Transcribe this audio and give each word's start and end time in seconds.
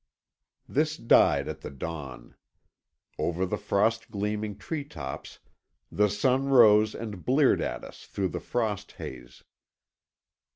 This 0.67 0.97
died 0.97 1.47
at 1.47 1.61
the 1.61 1.69
dawn. 1.69 2.33
Over 3.19 3.45
the 3.45 3.55
frost 3.59 4.09
gleaming 4.09 4.57
tree 4.57 4.83
tops 4.83 5.37
the 5.91 6.09
sun 6.09 6.49
rose 6.49 6.95
and 6.95 7.23
bleared 7.23 7.61
at 7.61 7.83
us 7.83 8.05
through 8.07 8.29
the 8.29 8.39
frost 8.39 8.93
haze. 8.93 9.43